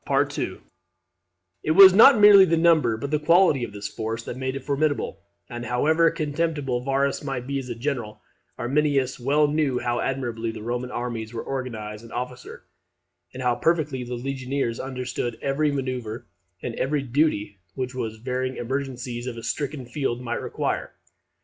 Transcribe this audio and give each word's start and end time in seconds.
It 1.61 1.71
was 1.75 1.93
not 1.93 2.19
merely 2.19 2.43
the 2.45 2.57
number, 2.57 2.97
but 2.97 3.11
the 3.11 3.19
quality 3.19 3.63
of 3.63 3.71
this 3.71 3.87
force 3.87 4.23
that 4.23 4.35
made 4.35 4.55
it 4.55 4.63
formidable; 4.63 5.19
and 5.47 5.63
however 5.63 6.09
contemptible 6.09 6.81
Varus 6.81 7.23
might 7.23 7.45
be 7.45 7.59
as 7.59 7.69
a 7.69 7.75
general, 7.75 8.19
Arminius 8.57 9.19
well 9.19 9.47
knew 9.47 9.77
how 9.77 9.99
admirably 9.99 10.49
the 10.49 10.63
Roman 10.63 10.89
armies 10.89 11.35
were 11.35 11.43
organized 11.43 12.01
and 12.03 12.11
officered, 12.13 12.63
and 13.31 13.43
how 13.43 13.53
perfectly 13.53 14.03
the 14.03 14.15
legionaries 14.15 14.79
understood 14.79 15.37
every 15.39 15.71
manoeuvre 15.71 16.25
and 16.63 16.73
every 16.79 17.03
duty 17.03 17.59
which 17.75 17.93
the 17.93 18.19
varying 18.23 18.57
emergencies 18.57 19.27
of 19.27 19.37
a 19.37 19.43
stricken 19.43 19.85
field 19.85 20.19
might 20.19 20.41
require. 20.41 20.95